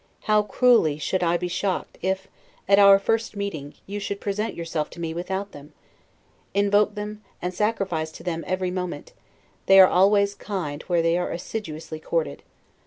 How 0.21 0.41
cruelly 0.41 0.97
should 0.97 1.21
I 1.21 1.37
be 1.37 1.47
shocked, 1.47 1.99
if, 2.01 2.27
at 2.67 2.79
our 2.79 2.97
first 2.97 3.35
meeting, 3.35 3.75
you 3.85 3.99
should 3.99 4.19
present 4.19 4.55
yourself 4.55 4.89
to 4.89 4.99
me 4.99 5.13
without 5.13 5.51
them! 5.51 5.73
Invoke 6.55 6.95
them, 6.95 7.21
and 7.39 7.53
sacrifice 7.53 8.11
to 8.13 8.23
them 8.23 8.43
every 8.47 8.71
moment; 8.71 9.13
they 9.67 9.79
are 9.79 9.85
always 9.85 10.33
kind, 10.33 10.81
where 10.87 11.03
they 11.03 11.19
are 11.19 11.29
assiduously 11.29 11.99
courted. 11.99 12.41